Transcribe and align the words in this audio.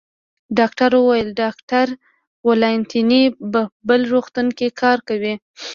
ډاکټر 0.57 0.89
وویل: 0.97 1.29
ډاکټر 1.41 1.87
والنتیني 2.47 3.23
په 3.51 3.61
بل 3.87 4.01
روغتون 4.13 4.47
کې 4.57 4.67
کار 4.81 4.97
کوي. 5.07 5.33